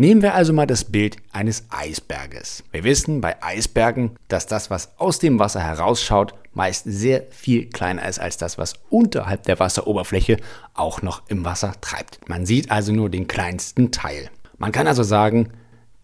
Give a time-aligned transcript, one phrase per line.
[0.00, 2.64] Nehmen wir also mal das Bild eines Eisberges.
[2.72, 8.08] Wir wissen bei Eisbergen, dass das, was aus dem Wasser herausschaut, meist sehr viel kleiner
[8.08, 10.38] ist als das, was unterhalb der Wasseroberfläche
[10.72, 12.26] auch noch im Wasser treibt.
[12.30, 14.30] Man sieht also nur den kleinsten Teil.
[14.56, 15.50] Man kann also sagen,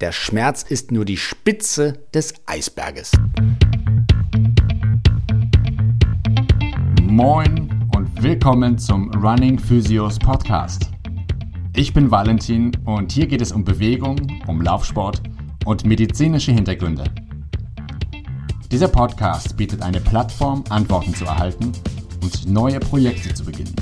[0.02, 3.12] der Schmerz ist nur die Spitze des Eisberges.
[7.00, 10.90] Moin und willkommen zum Running Physios Podcast.
[11.79, 14.16] Ich bin Valentin und hier geht es um Bewegung,
[14.46, 15.21] um Laufsport
[15.66, 17.04] und medizinische Hintergründe.
[18.72, 21.72] Dieser Podcast bietet eine Plattform, Antworten zu erhalten
[22.22, 23.76] und neue Projekte zu beginnen.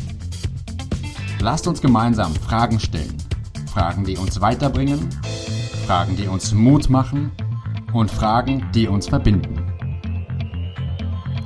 [1.39, 3.15] Lasst uns gemeinsam Fragen stellen.
[3.73, 5.09] Fragen, die uns weiterbringen,
[5.87, 7.31] Fragen, die uns Mut machen
[7.93, 9.65] und Fragen, die uns verbinden.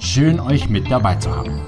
[0.00, 1.60] Schön euch mit dabei zu haben.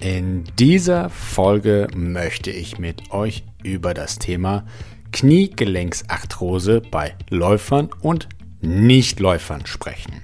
[0.00, 4.64] In dieser Folge möchte ich mit euch über das Thema
[5.10, 8.28] Kniegelenksarthrose bei Läufern und
[8.60, 10.22] Nichtläufern sprechen.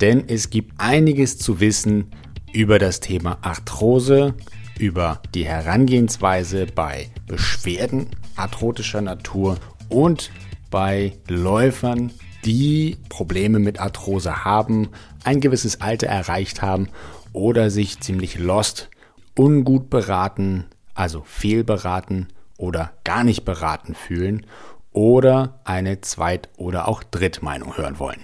[0.00, 2.10] Denn es gibt einiges zu wissen
[2.52, 4.34] über das Thema Arthrose,
[4.76, 9.56] über die Herangehensweise bei Beschwerden arthrotischer Natur
[9.88, 10.32] und
[10.68, 12.10] bei Läufern,
[12.44, 14.88] die Probleme mit Arthrose haben,
[15.22, 16.88] ein gewisses Alter erreicht haben
[17.34, 18.88] oder sich ziemlich lost,
[19.36, 24.46] ungut beraten, also fehlberaten oder gar nicht beraten fühlen
[24.92, 28.20] oder eine Zweit- oder auch Drittmeinung hören wollen.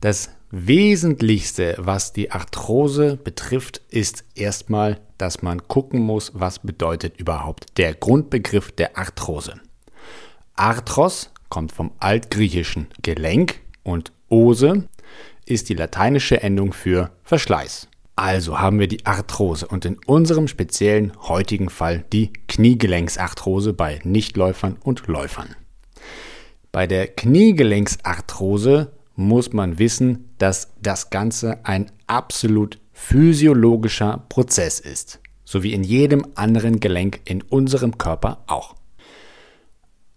[0.00, 7.78] Das Wesentlichste, was die Arthrose betrifft, ist erstmal, dass man gucken muss, was bedeutet überhaupt
[7.78, 9.60] der Grundbegriff der Arthrose.
[10.56, 14.88] Arthros kommt vom altgriechischen Gelenk und Ose
[15.48, 17.88] ist die lateinische Endung für Verschleiß.
[18.16, 24.76] Also haben wir die Arthrose und in unserem speziellen heutigen Fall die Kniegelenksarthrose bei Nichtläufern
[24.82, 25.54] und Läufern.
[26.72, 35.62] Bei der Kniegelenksarthrose muss man wissen, dass das Ganze ein absolut physiologischer Prozess ist, so
[35.62, 38.74] wie in jedem anderen Gelenk in unserem Körper auch.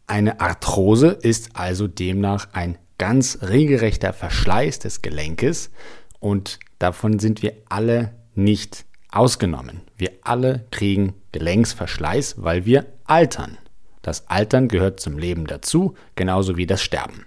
[0.07, 5.71] Eine Arthrose ist also demnach ein ganz regelrechter Verschleiß des Gelenkes
[6.19, 9.81] und davon sind wir alle nicht ausgenommen.
[9.97, 13.57] Wir alle kriegen Gelenksverschleiß, weil wir altern.
[14.03, 17.25] Das Altern gehört zum Leben dazu, genauso wie das Sterben.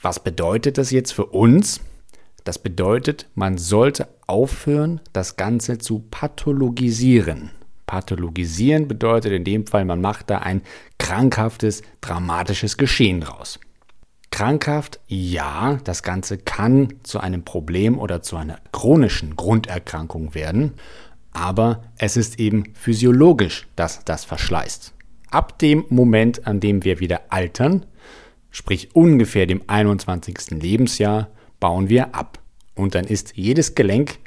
[0.00, 1.82] Was bedeutet das jetzt für uns?
[2.44, 7.50] Das bedeutet, man sollte aufhören, das Ganze zu pathologisieren.
[7.84, 10.62] Pathologisieren bedeutet in dem Fall, man macht da ein
[10.96, 13.60] krankhaftes, dramatisches Geschehen draus.
[14.32, 20.72] Krankhaft, ja, das Ganze kann zu einem Problem oder zu einer chronischen Grunderkrankung werden,
[21.32, 24.94] aber es ist eben physiologisch, dass das verschleißt.
[25.30, 27.86] Ab dem Moment, an dem wir wieder altern,
[28.50, 30.50] sprich ungefähr dem 21.
[30.50, 31.28] Lebensjahr,
[31.60, 32.38] bauen wir ab.
[32.74, 34.18] Und dann ist jedes Gelenk,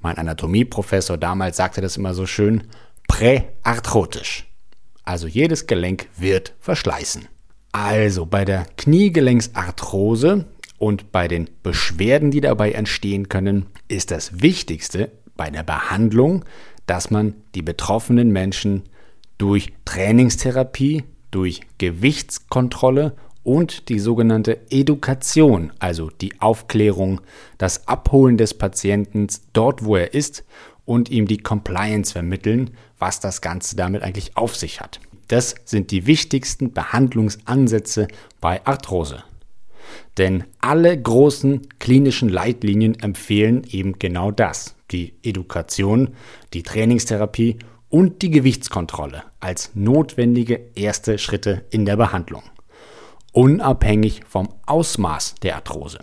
[0.00, 2.64] mein Anatomieprofessor damals sagte das immer so schön,
[3.08, 4.46] präarthrotisch.
[5.04, 7.28] Also jedes Gelenk wird verschleißen.
[7.74, 10.44] Also bei der Kniegelenksarthrose
[10.78, 16.44] und bei den Beschwerden, die dabei entstehen können, ist das Wichtigste bei der Behandlung,
[16.86, 18.84] dass man die betroffenen Menschen
[19.38, 21.02] durch Trainingstherapie,
[21.32, 27.22] durch Gewichtskontrolle und die sogenannte Edukation, also die Aufklärung,
[27.58, 30.44] das Abholen des Patienten dort, wo er ist
[30.84, 32.70] und ihm die Compliance vermitteln,
[33.00, 35.00] was das Ganze damit eigentlich auf sich hat.
[35.28, 38.08] Das sind die wichtigsten Behandlungsansätze
[38.40, 39.24] bei Arthrose.
[40.18, 46.14] Denn alle großen klinischen Leitlinien empfehlen eben genau das, die Education,
[46.52, 47.58] die Trainingstherapie
[47.88, 52.42] und die Gewichtskontrolle als notwendige erste Schritte in der Behandlung,
[53.32, 55.98] unabhängig vom Ausmaß der Arthrose.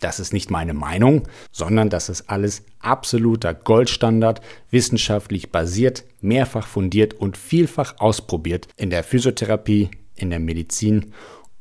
[0.00, 7.14] Das ist nicht meine Meinung, sondern das ist alles absoluter Goldstandard, wissenschaftlich basiert, mehrfach fundiert
[7.14, 11.12] und vielfach ausprobiert in der Physiotherapie, in der Medizin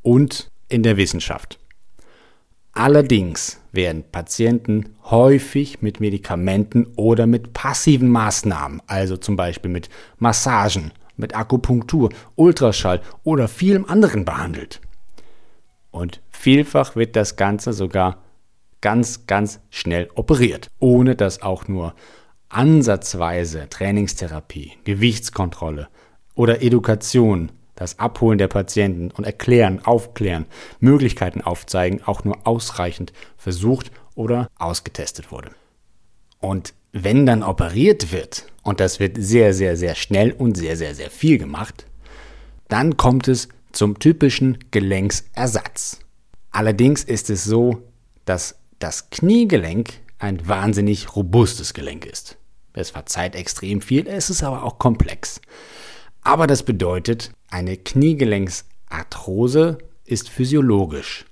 [0.03, 1.59] und in der Wissenschaft.
[2.73, 9.89] Allerdings werden Patienten häufig mit Medikamenten oder mit passiven Maßnahmen, also zum Beispiel mit
[10.19, 14.79] Massagen, mit Akupunktur, Ultraschall oder vielem anderen behandelt.
[15.89, 18.21] Und vielfach wird das Ganze sogar
[18.81, 21.93] ganz, ganz schnell operiert, ohne dass auch nur
[22.49, 25.87] ansatzweise Trainingstherapie, Gewichtskontrolle
[26.35, 30.45] oder Education, das Abholen der Patienten und Erklären, Aufklären,
[30.79, 35.51] Möglichkeiten aufzeigen, auch nur ausreichend versucht oder ausgetestet wurde.
[36.39, 40.95] Und wenn dann operiert wird, und das wird sehr, sehr, sehr schnell und sehr, sehr,
[40.95, 41.85] sehr viel gemacht,
[42.67, 45.99] dann kommt es zum typischen Gelenksersatz.
[46.51, 47.83] Allerdings ist es so,
[48.25, 52.37] dass das Kniegelenk ein wahnsinnig robustes Gelenk ist.
[52.73, 55.41] Es verzeiht extrem viel, es ist aber auch komplex.
[56.21, 61.25] Aber das bedeutet, eine Kniegelenksarthrose ist physiologisch.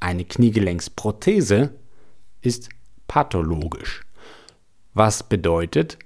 [0.00, 1.72] Eine Kniegelenksprothese
[2.40, 2.68] ist
[3.06, 4.02] pathologisch.
[4.94, 5.98] Was bedeutet,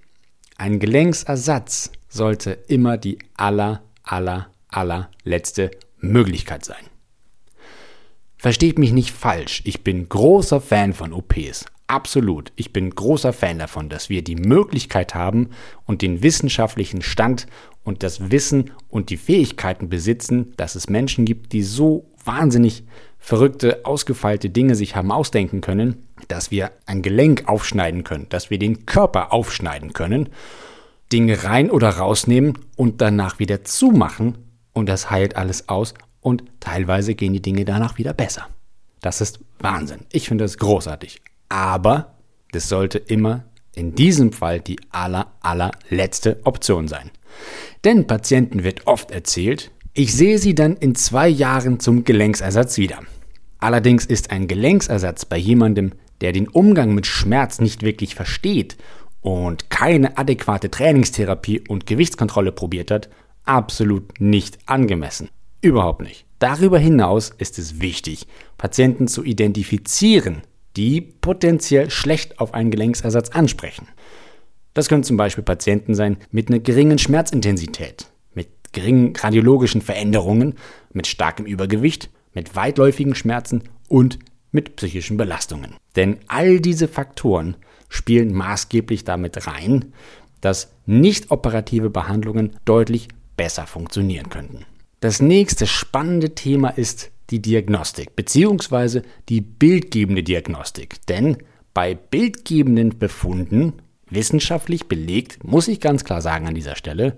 [0.56, 6.89] ein Gelenksersatz sollte immer die aller, aller, allerletzte Möglichkeit sein.
[8.40, 11.66] Versteht mich nicht falsch, ich bin großer Fan von OPs.
[11.88, 12.52] Absolut.
[12.56, 15.50] Ich bin großer Fan davon, dass wir die Möglichkeit haben
[15.84, 17.46] und den wissenschaftlichen Stand
[17.84, 22.84] und das Wissen und die Fähigkeiten besitzen, dass es Menschen gibt, die so wahnsinnig
[23.18, 28.58] verrückte, ausgefeilte Dinge sich haben ausdenken können, dass wir ein Gelenk aufschneiden können, dass wir
[28.58, 30.30] den Körper aufschneiden können,
[31.12, 34.38] Dinge rein oder rausnehmen und danach wieder zumachen
[34.72, 38.48] und das heilt alles aus und teilweise gehen die Dinge danach wieder besser.
[39.00, 40.00] Das ist Wahnsinn.
[40.12, 41.22] Ich finde das großartig.
[41.48, 42.14] Aber
[42.52, 43.44] das sollte immer
[43.74, 47.10] in diesem Fall die aller, allerletzte Option sein.
[47.84, 53.00] Denn Patienten wird oft erzählt, ich sehe sie dann in zwei Jahren zum Gelenksersatz wieder.
[53.58, 58.76] Allerdings ist ein Gelenksersatz bei jemandem, der den Umgang mit Schmerz nicht wirklich versteht
[59.20, 63.08] und keine adäquate Trainingstherapie und Gewichtskontrolle probiert hat,
[63.44, 65.28] absolut nicht angemessen.
[65.60, 66.24] Überhaupt nicht.
[66.38, 68.26] Darüber hinaus ist es wichtig,
[68.56, 70.42] Patienten zu identifizieren,
[70.76, 73.88] die potenziell schlecht auf einen Gelenksersatz ansprechen.
[74.72, 80.54] Das können zum Beispiel Patienten sein mit einer geringen Schmerzintensität, mit geringen radiologischen Veränderungen,
[80.92, 84.18] mit starkem Übergewicht, mit weitläufigen Schmerzen und
[84.52, 85.74] mit psychischen Belastungen.
[85.96, 87.56] Denn all diese Faktoren
[87.88, 89.92] spielen maßgeblich damit rein,
[90.40, 94.64] dass nicht operative Behandlungen deutlich besser funktionieren könnten.
[95.00, 99.00] Das nächste spannende Thema ist die Diagnostik bzw.
[99.30, 101.06] die bildgebende Diagnostik.
[101.06, 101.38] Denn
[101.72, 103.74] bei bildgebenden Befunden,
[104.10, 107.16] wissenschaftlich belegt, muss ich ganz klar sagen an dieser Stelle,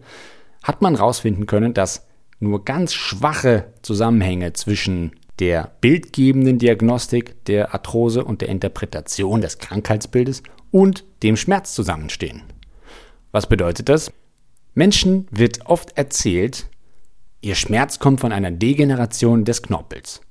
[0.62, 2.06] hat man herausfinden können, dass
[2.38, 10.44] nur ganz schwache Zusammenhänge zwischen der bildgebenden Diagnostik der Arthrose und der Interpretation des Krankheitsbildes
[10.70, 12.42] und dem Schmerz zusammenstehen.
[13.32, 14.12] Was bedeutet das?
[14.74, 16.68] Menschen wird oft erzählt,
[17.42, 20.22] ihr Schmerz kommt von einer Degeneration des Knorpels.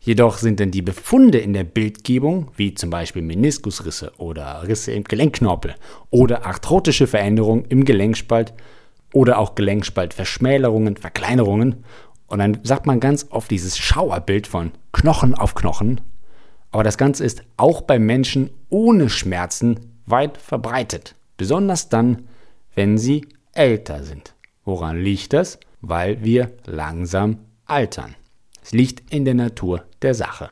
[0.00, 5.04] Jedoch sind denn die Befunde in der Bildgebung, wie zum Beispiel Meniskusrisse oder Risse im
[5.04, 5.74] Gelenkknorpel
[6.08, 8.54] oder arthrotische Veränderungen im Gelenkspalt
[9.12, 11.84] oder auch Gelenkspaltverschmälerungen, Verkleinerungen,
[12.30, 16.00] und dann sagt man ganz oft dieses Schauerbild von Knochen auf Knochen.
[16.70, 21.16] Aber das Ganze ist auch bei Menschen ohne Schmerzen weit verbreitet.
[21.36, 22.28] Besonders dann,
[22.76, 24.36] wenn sie älter sind.
[24.64, 25.58] Woran liegt das?
[25.80, 28.14] Weil wir langsam altern.
[28.62, 30.50] Es liegt in der Natur der Sache.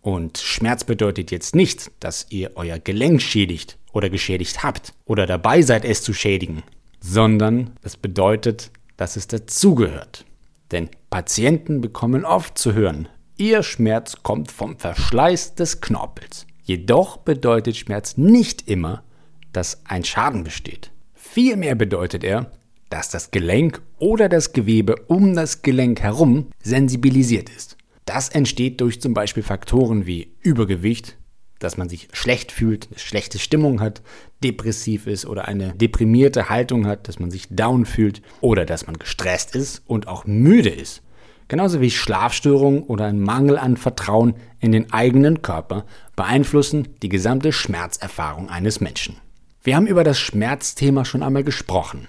[0.00, 5.62] Und Schmerz bedeutet jetzt nicht, dass ihr euer Gelenk schädigt oder geschädigt habt oder dabei
[5.62, 6.62] seid, es zu schädigen,
[7.00, 10.24] sondern es bedeutet, dass es dazugehört.
[10.72, 16.46] Denn Patienten bekommen oft zu hören, ihr Schmerz kommt vom Verschleiß des Knorpels.
[16.64, 19.04] Jedoch bedeutet Schmerz nicht immer,
[19.52, 20.90] dass ein Schaden besteht.
[21.14, 22.50] Vielmehr bedeutet er,
[22.92, 27.78] dass das Gelenk oder das Gewebe um das Gelenk herum sensibilisiert ist.
[28.04, 31.16] Das entsteht durch zum Beispiel Faktoren wie Übergewicht,
[31.58, 34.02] dass man sich schlecht fühlt, eine schlechte Stimmung hat,
[34.44, 38.98] depressiv ist oder eine deprimierte Haltung hat, dass man sich down fühlt oder dass man
[38.98, 41.02] gestresst ist und auch müde ist.
[41.48, 47.52] Genauso wie Schlafstörungen oder ein Mangel an Vertrauen in den eigenen Körper beeinflussen die gesamte
[47.52, 49.16] Schmerzerfahrung eines Menschen.
[49.62, 52.08] Wir haben über das Schmerzthema schon einmal gesprochen.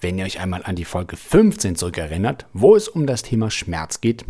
[0.00, 4.00] Wenn ihr euch einmal an die Folge 15 zurückerinnert, wo es um das Thema Schmerz
[4.00, 4.24] geht,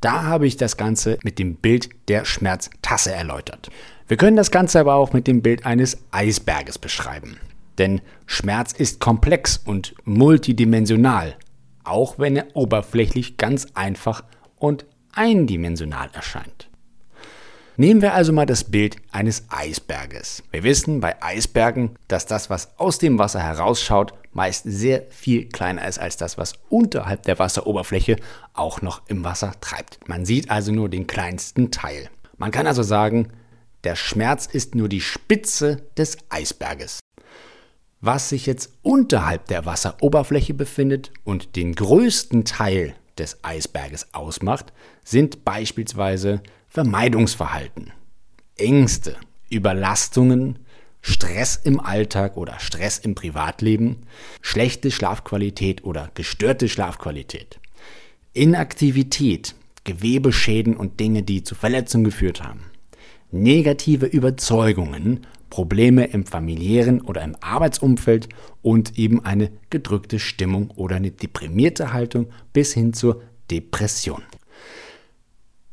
[0.00, 3.68] da habe ich das Ganze mit dem Bild der Schmerztasse erläutert.
[4.06, 7.38] Wir können das Ganze aber auch mit dem Bild eines Eisberges beschreiben.
[7.78, 11.36] Denn Schmerz ist komplex und multidimensional,
[11.82, 14.22] auch wenn er oberflächlich ganz einfach
[14.56, 16.68] und eindimensional erscheint.
[17.76, 20.42] Nehmen wir also mal das Bild eines Eisberges.
[20.50, 25.86] Wir wissen bei Eisbergen, dass das, was aus dem Wasser herausschaut, meist sehr viel kleiner
[25.88, 28.16] ist als das, was unterhalb der Wasseroberfläche
[28.54, 30.08] auch noch im Wasser treibt.
[30.08, 32.08] Man sieht also nur den kleinsten Teil.
[32.36, 33.32] Man kann also sagen,
[33.82, 37.00] der Schmerz ist nur die Spitze des Eisberges.
[38.00, 45.44] Was sich jetzt unterhalb der Wasseroberfläche befindet und den größten Teil des Eisberges ausmacht, sind
[45.44, 47.92] beispielsweise Vermeidungsverhalten,
[48.56, 49.16] Ängste,
[49.50, 50.60] Überlastungen,
[51.00, 53.98] Stress im Alltag oder Stress im Privatleben,
[54.42, 57.60] schlechte Schlafqualität oder gestörte Schlafqualität,
[58.32, 62.64] Inaktivität, Gewebeschäden und Dinge, die zu Verletzungen geführt haben,
[63.30, 68.28] negative Überzeugungen, Probleme im familiären oder im Arbeitsumfeld
[68.60, 74.22] und eben eine gedrückte Stimmung oder eine deprimierte Haltung bis hin zur Depression.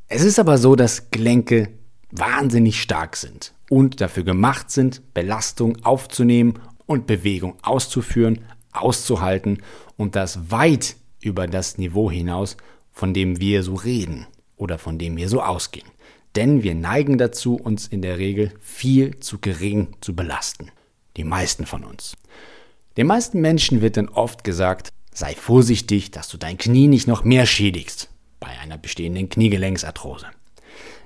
[0.07, 1.69] Es ist aber so, dass Gelenke
[2.11, 8.39] wahnsinnig stark sind und dafür gemacht sind, Belastung aufzunehmen und Bewegung auszuführen,
[8.71, 9.61] auszuhalten
[9.97, 12.57] und das weit über das Niveau hinaus,
[12.91, 15.87] von dem wir so reden oder von dem wir so ausgehen.
[16.35, 20.71] Denn wir neigen dazu, uns in der Regel viel zu gering zu belasten.
[21.17, 22.17] Die meisten von uns.
[22.97, 27.23] Den meisten Menschen wird dann oft gesagt, sei vorsichtig, dass du dein Knie nicht noch
[27.23, 30.27] mehr schädigst bei einer bestehenden Kniegelenksarthrose.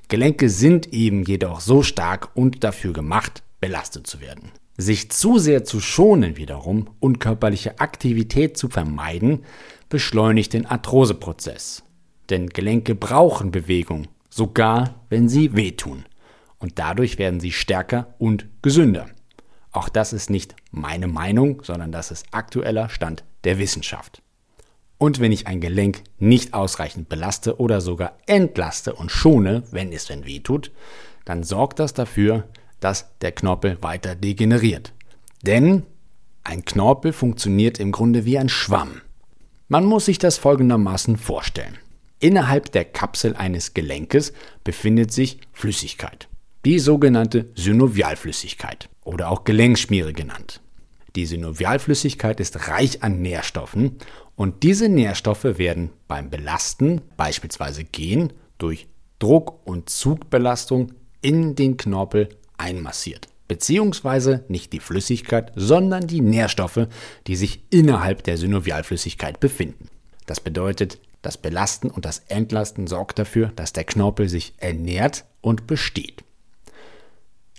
[0.10, 4.52] Gelenke sind eben jedoch so stark und dafür gemacht, belastet zu werden.
[4.76, 9.44] Sich zu sehr zu schonen wiederum und körperliche Aktivität zu vermeiden,
[9.88, 11.84] beschleunigt den Arthroseprozess.
[12.32, 16.06] Denn Gelenke brauchen Bewegung, sogar wenn sie wehtun.
[16.58, 19.06] Und dadurch werden sie stärker und gesünder.
[19.72, 24.24] Auch das ist nicht meine Meinung, sondern das ist aktueller Stand der Wissenschaft.
[25.00, 30.06] Und wenn ich ein Gelenk nicht ausreichend belaste oder sogar entlaste und schone, wenn es
[30.06, 30.72] denn weh tut,
[31.24, 32.50] dann sorgt das dafür,
[32.82, 34.94] dass der Knorpel weiter degeneriert.
[35.42, 35.84] Denn
[36.44, 39.02] ein Knorpel funktioniert im Grunde wie ein Schwamm.
[39.70, 41.78] Man muss sich das folgendermaßen vorstellen.
[42.20, 44.34] Innerhalb der Kapsel eines Gelenkes
[44.66, 46.28] befindet sich Flüssigkeit,
[46.66, 50.60] die sogenannte Synovialflüssigkeit oder auch Gelenkschmiere genannt.
[51.20, 53.98] Die Synovialflüssigkeit ist reich an Nährstoffen
[54.38, 58.88] und diese Nährstoffe werden beim Belasten, beispielsweise Gehen, durch
[59.20, 63.28] Druck- und Zugbelastung in den Knorpel einmassiert.
[63.50, 66.88] Beziehungsweise nicht die Flüssigkeit, sondern die Nährstoffe,
[67.28, 69.90] die sich innerhalb der Synovialflüssigkeit befinden.
[70.26, 75.68] Das bedeutet, das Belasten und das Entlasten sorgt dafür, dass der Knorpel sich ernährt und
[75.68, 76.24] besteht.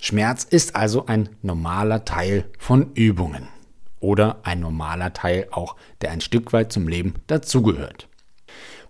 [0.00, 3.48] Schmerz ist also ein normaler Teil von Übungen
[4.00, 8.08] oder ein normaler Teil auch, der ein Stück weit zum Leben dazugehört.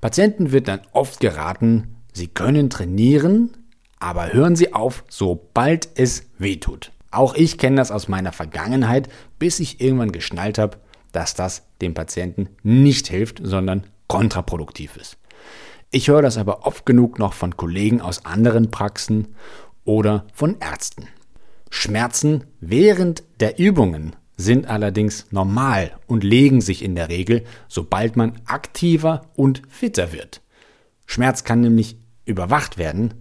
[0.00, 3.50] Patienten wird dann oft geraten, sie können trainieren,
[3.98, 6.92] aber hören Sie auf, sobald es weh tut.
[7.10, 10.78] Auch ich kenne das aus meiner Vergangenheit, bis ich irgendwann geschnallt habe,
[11.12, 15.18] dass das dem Patienten nicht hilft, sondern kontraproduktiv ist.
[15.90, 19.34] Ich höre das aber oft genug noch von Kollegen aus anderen Praxen
[19.90, 21.08] oder von Ärzten.
[21.68, 28.40] Schmerzen während der Übungen sind allerdings normal und legen sich in der Regel, sobald man
[28.44, 30.42] aktiver und fitter wird.
[31.06, 33.14] Schmerz kann nämlich überwacht werden,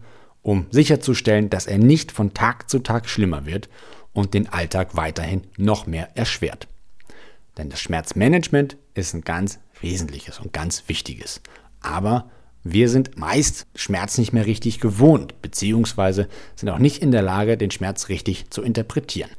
[0.44, 3.68] um sicherzustellen, dass er nicht von Tag zu Tag schlimmer wird
[4.14, 6.68] und den Alltag weiterhin noch mehr erschwert.
[7.58, 11.42] Denn das Schmerzmanagement ist ein ganz wesentliches und ganz wichtiges.
[11.82, 12.30] Aber
[12.64, 17.58] wir sind meist Schmerz nicht mehr richtig gewohnt, beziehungsweise sind auch nicht in der Lage,
[17.58, 19.32] den Schmerz richtig zu interpretieren.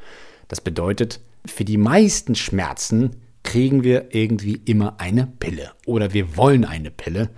[0.48, 6.64] Das bedeutet, für die meisten Schmerzen kriegen wir irgendwie immer eine Pille oder wir wollen
[6.64, 7.30] eine Pille,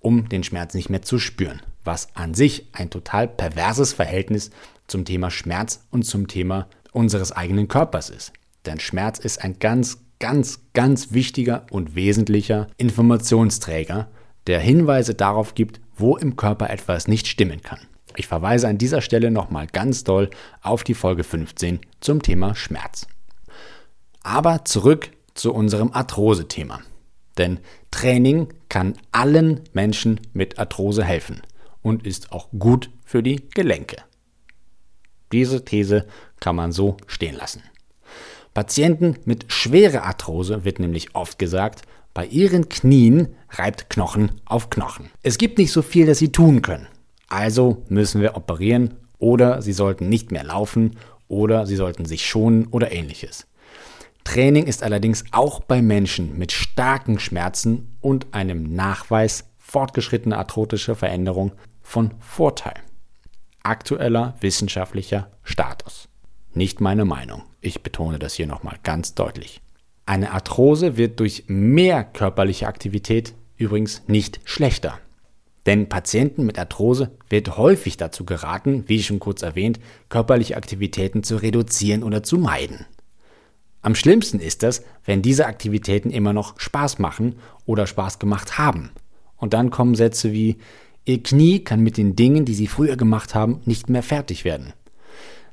[0.00, 4.50] um den Schmerz nicht mehr zu spüren, was an sich ein total perverses Verhältnis
[4.86, 8.32] zum Thema Schmerz und zum Thema unseres eigenen Körpers ist.
[8.66, 14.08] Denn Schmerz ist ein ganz, ganz, ganz wichtiger und wesentlicher Informationsträger,
[14.46, 17.80] der Hinweise darauf gibt, wo im Körper etwas nicht stimmen kann.
[18.16, 20.30] Ich verweise an dieser Stelle nochmal ganz doll
[20.62, 23.06] auf die Folge 15 zum Thema Schmerz.
[24.22, 26.80] Aber zurück zu unserem Arthrose-Thema.
[27.38, 31.42] Denn Training kann allen Menschen mit Arthrose helfen
[31.82, 33.96] und ist auch gut für die Gelenke.
[35.32, 36.06] Diese These
[36.40, 37.62] kann man so stehen lassen.
[38.52, 41.82] Patienten mit schwerer Arthrose wird nämlich oft gesagt,
[42.14, 45.10] bei ihren Knien reibt Knochen auf Knochen.
[45.22, 46.88] Es gibt nicht so viel, das sie tun können.
[47.28, 50.96] Also müssen wir operieren oder sie sollten nicht mehr laufen
[51.28, 53.46] oder sie sollten sich schonen oder ähnliches.
[54.24, 61.52] Training ist allerdings auch bei Menschen mit starken Schmerzen und einem Nachweis fortgeschrittener arthrotischer Veränderung
[61.80, 62.74] von Vorteil.
[63.62, 66.08] Aktueller wissenschaftlicher Status.
[66.52, 67.42] Nicht meine Meinung.
[67.60, 69.60] Ich betone das hier nochmal ganz deutlich.
[70.10, 74.98] Eine Arthrose wird durch mehr körperliche Aktivität übrigens nicht schlechter.
[75.66, 81.36] Denn Patienten mit Arthrose wird häufig dazu geraten, wie schon kurz erwähnt, körperliche Aktivitäten zu
[81.36, 82.86] reduzieren oder zu meiden.
[83.82, 88.90] Am schlimmsten ist es, wenn diese Aktivitäten immer noch Spaß machen oder Spaß gemacht haben.
[89.36, 90.56] Und dann kommen Sätze wie
[91.04, 94.72] Ihr Knie kann mit den Dingen, die Sie früher gemacht haben, nicht mehr fertig werden.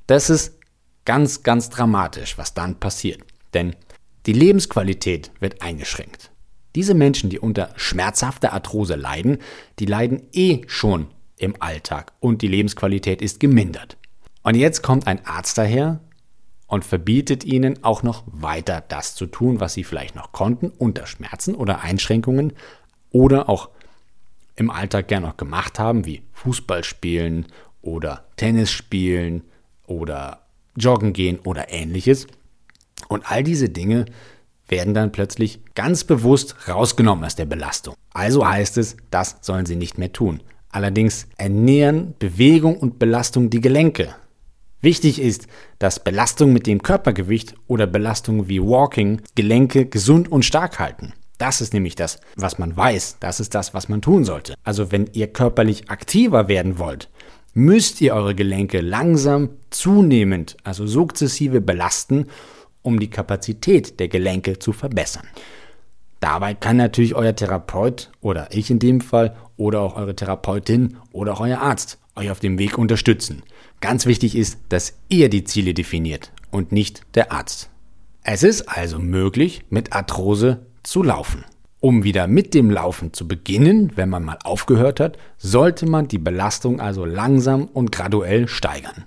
[0.07, 0.57] Das ist
[1.05, 3.21] ganz, ganz dramatisch, was dann passiert.
[3.53, 3.75] Denn
[4.27, 6.31] die Lebensqualität wird eingeschränkt.
[6.75, 9.39] Diese Menschen, die unter schmerzhafter Arthrose leiden,
[9.79, 11.07] die leiden eh schon
[11.37, 13.97] im Alltag und die Lebensqualität ist gemindert.
[14.43, 16.01] Und jetzt kommt ein Arzt daher
[16.67, 21.07] und verbietet ihnen auch noch weiter das zu tun, was sie vielleicht noch konnten, unter
[21.07, 22.53] Schmerzen oder Einschränkungen
[23.11, 23.69] oder auch
[24.57, 27.45] im Alltag gern noch gemacht haben, wie Fußball spielen
[27.81, 29.43] oder Tennis spielen
[29.85, 30.41] oder
[30.75, 32.27] joggen gehen oder ähnliches.
[33.07, 34.05] Und all diese Dinge
[34.67, 37.95] werden dann plötzlich ganz bewusst rausgenommen aus der Belastung.
[38.13, 40.41] Also heißt es, das sollen sie nicht mehr tun.
[40.69, 44.13] Allerdings ernähren Bewegung und Belastung die Gelenke.
[44.81, 45.47] Wichtig ist,
[45.79, 51.13] dass Belastung mit dem Körpergewicht oder Belastungen wie Walking Gelenke gesund und stark halten.
[51.37, 53.17] Das ist nämlich das, was man weiß.
[53.19, 54.55] Das ist das, was man tun sollte.
[54.63, 57.09] Also wenn ihr körperlich aktiver werden wollt,
[57.53, 62.27] müsst ihr eure Gelenke langsam, zunehmend, also sukzessive belasten,
[62.87, 65.27] um die Kapazität der Gelenke zu verbessern.
[66.21, 71.33] Dabei kann natürlich euer Therapeut oder ich in dem Fall oder auch eure Therapeutin oder
[71.33, 73.43] auch euer Arzt euch auf dem Weg unterstützen.
[73.81, 77.69] Ganz wichtig ist, dass ihr die Ziele definiert und nicht der Arzt.
[78.23, 81.43] Es ist also möglich, mit Arthrose zu laufen.
[81.81, 86.19] Um wieder mit dem Laufen zu beginnen, wenn man mal aufgehört hat, sollte man die
[86.19, 89.03] Belastung also langsam und graduell steigern.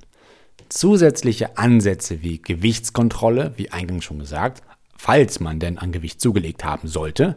[0.70, 4.62] Zusätzliche Ansätze wie Gewichtskontrolle, wie eingangs schon gesagt,
[4.96, 7.36] falls man denn an Gewicht zugelegt haben sollte,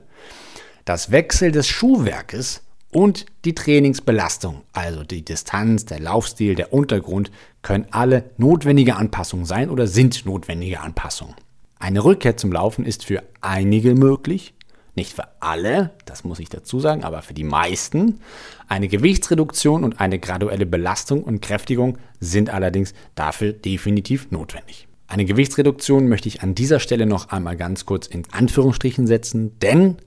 [0.86, 2.62] das Wechsel des Schuhwerkes
[2.92, 7.32] und die Trainingsbelastung, also die Distanz, der Laufstil, der Untergrund,
[7.64, 11.34] können alle notwendige Anpassungen sein oder sind notwendige Anpassungen.
[11.80, 14.54] Eine Rückkehr zum Laufen ist für einige möglich,
[14.96, 18.20] nicht für alle, das muss ich dazu sagen, aber für die meisten.
[18.68, 24.88] Eine Gewichtsreduktion und eine graduelle Belastung und Kräftigung sind allerdings dafür definitiv notwendig.
[25.08, 29.98] Eine Gewichtsreduktion möchte ich an dieser Stelle noch einmal ganz kurz in Anführungsstrichen setzen, denn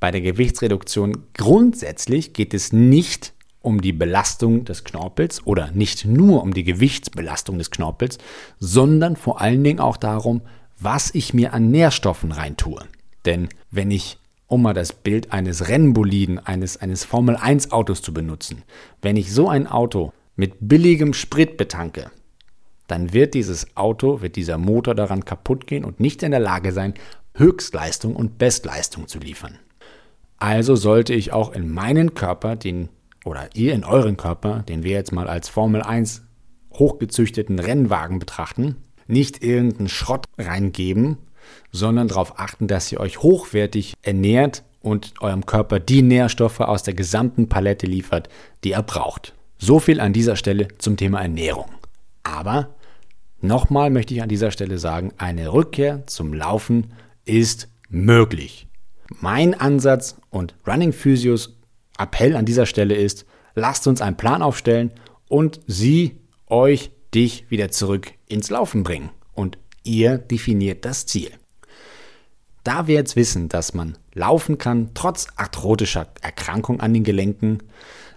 [0.00, 6.42] bei der Gewichtsreduktion grundsätzlich geht es nicht um die Belastung des Knorpels oder nicht nur
[6.42, 8.18] um die Gewichtsbelastung des Knorpels,
[8.60, 10.42] sondern vor allen Dingen auch darum,
[10.78, 12.84] was ich mir an Nährstoffen reintue.
[13.26, 18.62] Denn wenn ich, um mal das Bild eines Rennboliden, eines, eines Formel-1-Autos zu benutzen,
[19.02, 22.10] wenn ich so ein Auto mit billigem Sprit betanke,
[22.86, 26.72] dann wird dieses Auto, wird dieser Motor daran kaputt gehen und nicht in der Lage
[26.72, 26.94] sein,
[27.34, 29.58] Höchstleistung und Bestleistung zu liefern.
[30.38, 32.88] Also sollte ich auch in meinen Körper, den,
[33.24, 36.22] oder ihr in euren Körper, den wir jetzt mal als Formel 1
[36.74, 41.18] hochgezüchteten Rennwagen betrachten, nicht irgendeinen Schrott reingeben,
[41.72, 46.94] sondern darauf achten, dass ihr euch hochwertig ernährt und eurem Körper die Nährstoffe aus der
[46.94, 48.28] gesamten Palette liefert,
[48.64, 49.34] die er braucht.
[49.58, 51.70] So viel an dieser Stelle zum Thema Ernährung.
[52.22, 52.74] Aber
[53.40, 56.92] nochmal möchte ich an dieser Stelle sagen, eine Rückkehr zum Laufen
[57.24, 58.66] ist möglich.
[59.08, 61.56] Mein Ansatz und Running Physios
[61.98, 64.92] Appell an dieser Stelle ist, lasst uns einen Plan aufstellen
[65.28, 69.10] und sie, euch, dich wieder zurück ins Laufen bringen.
[69.32, 71.30] Und ihr definiert das Ziel.
[72.64, 77.62] Da wir jetzt wissen, dass man laufen kann, trotz arthrotischer Erkrankung an den Gelenken,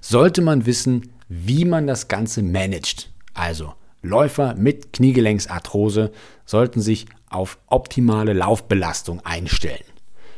[0.01, 3.11] sollte man wissen, wie man das Ganze managt.
[3.33, 6.11] Also Läufer mit Kniegelenksarthrose
[6.45, 9.83] sollten sich auf optimale Laufbelastung einstellen.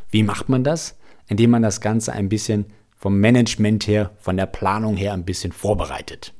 [0.10, 0.98] Wie macht man das?
[1.28, 2.65] Indem man das Ganze ein bisschen
[2.98, 6.34] vom Management her, von der Planung her ein bisschen vorbereitet.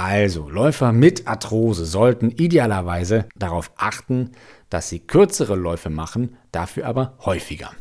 [0.00, 4.30] Also, Läufer mit Arthrose sollten idealerweise darauf achten,
[4.70, 7.72] dass sie kürzere Läufe machen, dafür aber häufiger.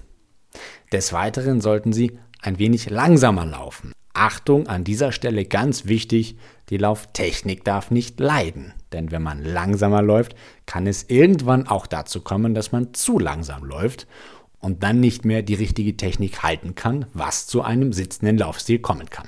[0.92, 3.92] Des Weiteren sollten sie ein wenig langsamer laufen.
[4.16, 6.38] Achtung, an dieser Stelle ganz wichtig,
[6.70, 8.74] die Lauftechnik darf nicht leiden.
[8.94, 10.34] Denn wenn man langsamer läuft,
[10.66, 14.08] kann es irgendwann auch dazu kommen, dass man zu langsam läuft
[14.58, 19.08] und dann nicht mehr die richtige Technik halten kann, was zu einem sitzenden Laufstil kommen
[19.12, 19.28] kann.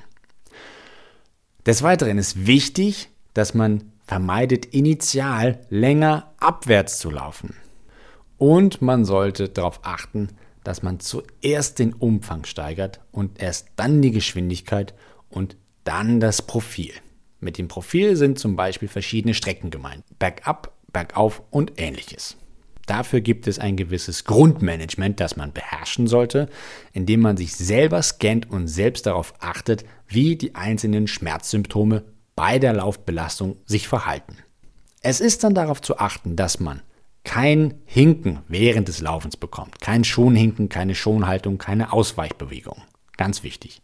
[1.69, 7.53] Des Weiteren ist wichtig, dass man vermeidet, initial länger abwärts zu laufen.
[8.39, 10.29] Und man sollte darauf achten,
[10.63, 14.95] dass man zuerst den Umfang steigert und erst dann die Geschwindigkeit
[15.29, 16.93] und dann das Profil.
[17.39, 20.03] Mit dem Profil sind zum Beispiel verschiedene Strecken gemeint.
[20.17, 22.35] Bergab, bergauf und ähnliches.
[22.89, 26.49] Dafür gibt es ein gewisses Grundmanagement, das man beherrschen sollte,
[26.91, 32.03] indem man sich selber scannt und selbst darauf achtet, wie die einzelnen Schmerzsymptome
[32.35, 34.37] bei der Laufbelastung sich verhalten.
[35.01, 36.81] Es ist dann darauf zu achten, dass man
[37.23, 39.79] kein Hinken während des Laufens bekommt.
[39.81, 42.81] Kein Schonhinken, keine Schonhaltung, keine Ausweichbewegung.
[43.17, 43.83] Ganz wichtig.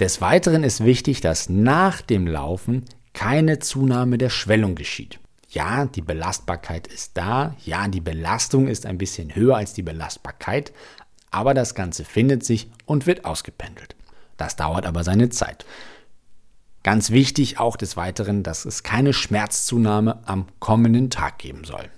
[0.00, 5.18] Des Weiteren ist wichtig, dass nach dem Laufen keine Zunahme der Schwellung geschieht.
[5.48, 7.56] Ja, die Belastbarkeit ist da.
[7.64, 10.72] Ja, die Belastung ist ein bisschen höher als die Belastbarkeit.
[11.30, 13.96] Aber das Ganze findet sich und wird ausgependelt.
[14.36, 15.64] Das dauert aber seine Zeit.
[16.82, 21.90] Ganz wichtig auch des Weiteren, dass es keine Schmerzzunahme am kommenden Tag geben soll.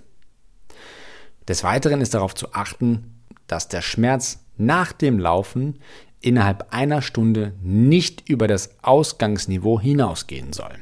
[1.47, 5.79] Des Weiteren ist darauf zu achten, dass der Schmerz nach dem Laufen
[6.21, 10.79] innerhalb einer Stunde nicht über das Ausgangsniveau hinausgehen soll.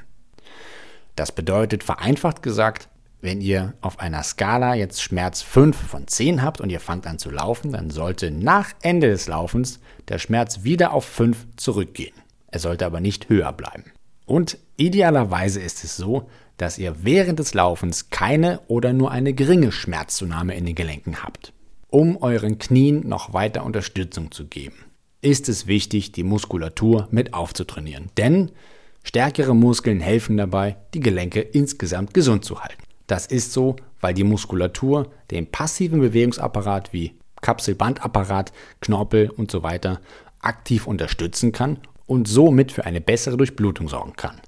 [1.19, 2.87] Das bedeutet vereinfacht gesagt,
[3.19, 7.19] wenn ihr auf einer Skala jetzt Schmerz 5 von 10 habt und ihr fangt an
[7.19, 12.15] zu laufen, dann sollte nach Ende des Laufens der Schmerz wieder auf 5 zurückgehen.
[12.47, 13.91] Er sollte aber nicht höher bleiben.
[14.27, 19.73] Und idealerweise ist es so, dass ihr während des Laufens keine oder nur eine geringe
[19.73, 21.51] Schmerzzunahme in den Gelenken habt.
[21.89, 24.85] Um euren Knien noch weiter Unterstützung zu geben,
[25.19, 28.07] ist es wichtig, die Muskulatur mit aufzutrainieren.
[28.15, 28.51] Denn
[29.03, 32.83] stärkere Muskeln helfen dabei, die Gelenke insgesamt gesund zu halten.
[33.07, 39.99] Das ist so, weil die Muskulatur den passiven Bewegungsapparat wie Kapselbandapparat, Knorpel und so weiter
[40.41, 44.39] aktiv unterstützen kann und somit für eine bessere Durchblutung sorgen kann.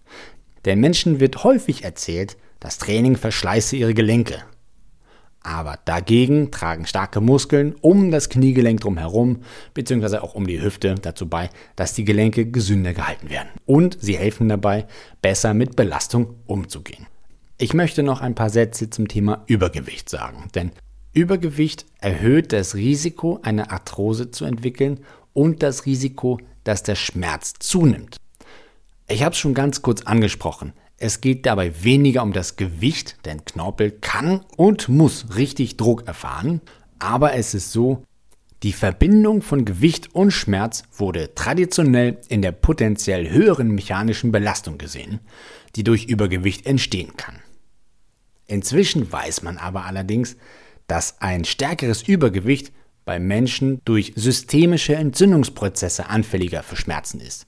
[0.65, 4.43] Den Menschen wird häufig erzählt, das Training verschleiße ihre Gelenke.
[5.43, 9.41] Aber dagegen tragen starke Muskeln um das Kniegelenk drumherum,
[9.73, 13.49] beziehungsweise auch um die Hüfte dazu bei, dass die Gelenke gesünder gehalten werden.
[13.65, 14.85] Und sie helfen dabei,
[15.21, 17.07] besser mit Belastung umzugehen.
[17.57, 20.71] Ich möchte noch ein paar Sätze zum Thema Übergewicht sagen, denn
[21.13, 25.01] Übergewicht erhöht das Risiko, eine Arthrose zu entwickeln
[25.33, 28.17] und das Risiko, dass der Schmerz zunimmt.
[29.07, 30.73] Ich habe es schon ganz kurz angesprochen.
[31.03, 36.61] Es geht dabei weniger um das Gewicht, denn Knorpel kann und muss richtig Druck erfahren,
[36.99, 38.03] aber es ist so,
[38.61, 45.21] die Verbindung von Gewicht und Schmerz wurde traditionell in der potenziell höheren mechanischen Belastung gesehen,
[45.75, 47.39] die durch Übergewicht entstehen kann.
[48.45, 50.37] Inzwischen weiß man aber allerdings,
[50.85, 52.71] dass ein stärkeres Übergewicht
[53.05, 57.47] bei Menschen durch systemische Entzündungsprozesse anfälliger für Schmerzen ist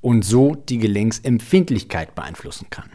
[0.00, 2.90] und so die Gelenksempfindlichkeit beeinflussen kann.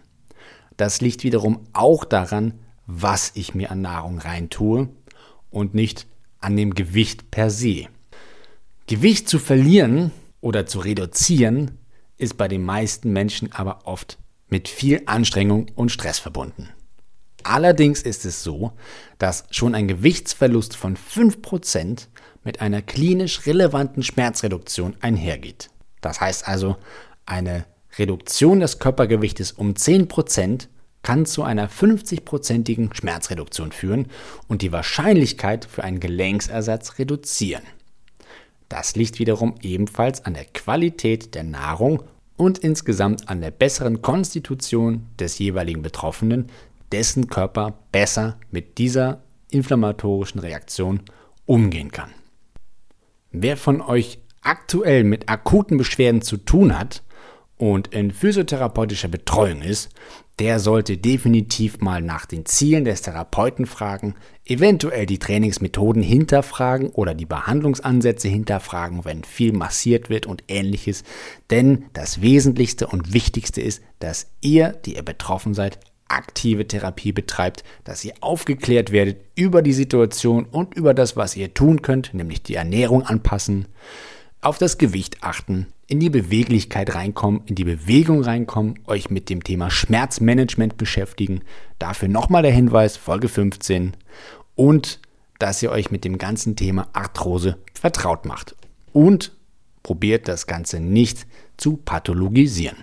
[0.78, 4.90] Das liegt wiederum auch daran, was ich mir an Nahrung reintue
[5.50, 6.08] und nicht
[6.40, 7.88] an dem Gewicht per se.
[8.88, 10.12] Gewicht zu verlieren
[10.42, 11.78] oder zu reduzieren
[12.18, 14.18] ist bei den meisten Menschen aber oft
[14.50, 16.70] mit viel Anstrengung und Stress verbunden.
[17.44, 18.74] Allerdings ist es so,
[19.18, 22.08] dass schon ein Gewichtsverlust von 5%
[22.44, 25.70] mit einer klinisch relevanten Schmerzreduktion einhergeht.
[26.04, 26.76] Das heißt also,
[27.26, 27.66] eine
[27.98, 30.68] Reduktion des Körpergewichtes um 10%
[31.02, 34.08] kann zu einer 50%igen Schmerzreduktion führen
[34.48, 37.64] und die Wahrscheinlichkeit für einen Gelenksersatz reduzieren.
[38.70, 42.04] Das liegt wiederum ebenfalls an der Qualität der Nahrung
[42.38, 46.48] und insgesamt an der besseren Konstitution des jeweiligen Betroffenen,
[46.92, 51.02] dessen Körper besser mit dieser inflammatorischen Reaktion
[51.46, 52.12] umgehen kann.
[53.32, 57.04] Wer von euch aktuell mit akuten Beschwerden zu tun hat
[57.58, 59.90] und in physiotherapeutischer Betreuung ist,
[60.40, 67.14] der sollte definitiv mal nach den Zielen des Therapeuten fragen, eventuell die Trainingsmethoden hinterfragen oder
[67.14, 71.04] die Behandlungsansätze hinterfragen, wenn viel massiert wird und ähnliches.
[71.52, 77.64] Denn das Wesentlichste und Wichtigste ist, dass ihr, die ihr betroffen seid, aktive Therapie betreibt,
[77.84, 82.44] dass ihr aufgeklärt werdet über die Situation und über das, was ihr tun könnt, nämlich
[82.44, 83.68] die Ernährung anpassen,
[84.46, 89.44] auf das Gewicht achten, in die Beweglichkeit reinkommen, in die Bewegung reinkommen, euch mit dem
[89.44, 91.42] Thema Schmerzmanagement beschäftigen.
[91.80, 93.94] Dafür nochmal der Hinweis, Folge 15.
[94.56, 95.00] Und
[95.40, 98.56] dass ihr euch mit dem ganzen Thema Arthrose vertraut macht.
[98.92, 99.32] Und
[99.82, 101.28] probiert das Ganze nicht
[101.58, 102.78] zu pathologisieren.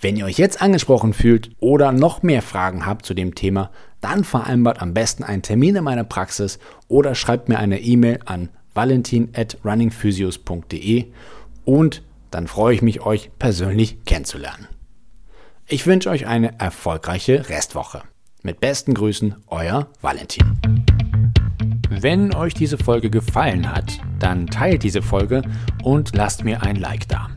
[0.00, 3.70] Wenn ihr euch jetzt angesprochen fühlt oder noch mehr Fragen habt zu dem Thema,
[4.00, 8.48] dann vereinbart am besten einen Termin in meiner Praxis oder schreibt mir eine E-Mail an
[8.74, 11.06] valentin at runningphysios.de
[11.64, 14.68] und dann freue ich mich, euch persönlich kennenzulernen.
[15.66, 18.02] Ich wünsche euch eine erfolgreiche Restwoche.
[18.42, 20.58] Mit besten Grüßen, euer Valentin.
[21.90, 25.42] Wenn euch diese Folge gefallen hat, dann teilt diese Folge
[25.82, 27.28] und lasst mir ein Like da.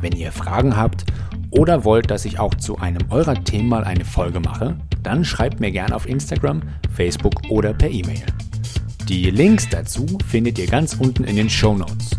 [0.00, 1.04] Wenn ihr Fragen habt
[1.50, 5.60] oder wollt, dass ich auch zu einem eurer Themen mal eine Folge mache, dann schreibt
[5.60, 6.62] mir gerne auf Instagram,
[6.94, 8.24] Facebook oder per E-Mail.
[9.08, 12.12] Die Links dazu findet ihr ganz unten in den Show Notes.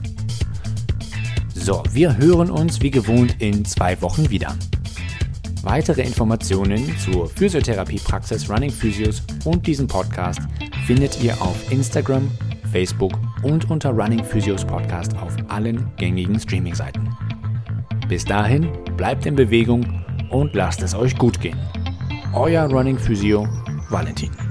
[1.56, 4.56] So, wir hören uns wie gewohnt in zwei Wochen wieder.
[5.64, 10.42] Weitere Informationen zur Physiotherapiepraxis Running Physios und diesem Podcast
[10.86, 12.30] findet ihr auf Instagram,
[12.72, 17.10] Facebook und unter Running Physios Podcast auf allen gängigen Streaming-Seiten.
[18.08, 21.58] Bis dahin, bleibt in Bewegung und lasst es euch gut gehen.
[22.34, 23.48] Euer Running Physio
[23.90, 24.45] Valentin.